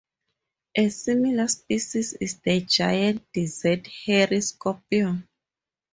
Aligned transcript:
A 0.73 0.89
similar 0.89 1.47
species 1.47 2.13
is 2.13 2.39
the 2.39 2.61
giant 2.61 3.31
desert 3.31 3.85
hairy 3.85 4.41
scorpion. 4.41 5.27